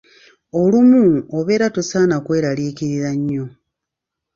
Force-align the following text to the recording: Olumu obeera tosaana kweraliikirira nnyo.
Olumu 0.61 1.03
obeera 1.37 1.67
tosaana 1.75 2.17
kweraliikirira 2.25 3.11
nnyo. 3.19 3.45